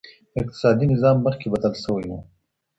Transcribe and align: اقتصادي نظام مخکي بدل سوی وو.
اقتصادي 0.39 0.85
نظام 0.93 1.15
مخکي 1.25 1.47
بدل 1.53 1.73
سوی 1.83 2.03
وو. 2.09 2.17